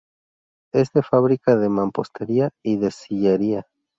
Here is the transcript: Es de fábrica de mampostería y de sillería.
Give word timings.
Es 0.73 0.91
de 0.93 1.03
fábrica 1.03 1.55
de 1.55 1.69
mampostería 1.69 2.49
y 2.63 2.77
de 2.77 2.89
sillería. 2.89 3.67